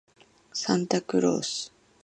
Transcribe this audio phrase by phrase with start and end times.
[0.51, 1.71] サンタクロース